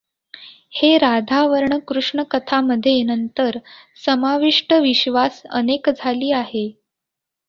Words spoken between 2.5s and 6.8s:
मध्ये नंतर समाविष्ट विश्वास अनेक झाली आहे.